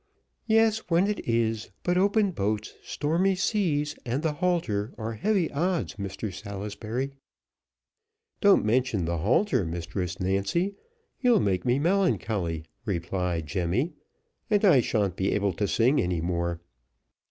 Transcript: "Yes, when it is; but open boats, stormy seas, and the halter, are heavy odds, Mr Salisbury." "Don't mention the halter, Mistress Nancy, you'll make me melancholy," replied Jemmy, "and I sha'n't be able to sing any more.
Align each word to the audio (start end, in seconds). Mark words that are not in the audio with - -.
"Yes, 0.47 0.79
when 0.89 1.05
it 1.05 1.27
is; 1.29 1.69
but 1.83 1.95
open 1.95 2.31
boats, 2.31 2.73
stormy 2.81 3.35
seas, 3.35 3.95
and 4.03 4.23
the 4.23 4.33
halter, 4.33 4.95
are 4.97 5.13
heavy 5.13 5.51
odds, 5.51 5.93
Mr 5.97 6.33
Salisbury." 6.33 7.11
"Don't 8.41 8.65
mention 8.65 9.05
the 9.05 9.19
halter, 9.19 9.63
Mistress 9.63 10.19
Nancy, 10.19 10.73
you'll 11.19 11.39
make 11.39 11.65
me 11.65 11.77
melancholy," 11.77 12.65
replied 12.83 13.45
Jemmy, 13.45 13.93
"and 14.49 14.65
I 14.65 14.81
sha'n't 14.81 15.15
be 15.17 15.33
able 15.33 15.53
to 15.53 15.67
sing 15.67 16.01
any 16.01 16.19
more. 16.19 16.59